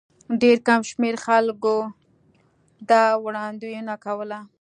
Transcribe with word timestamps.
ډېر 0.41 0.57
کم 0.67 0.81
شمېر 0.91 1.15
خلکو 1.25 1.75
دا 2.89 3.03
وړاندوینه 3.25 3.95
کوله. 4.05 4.39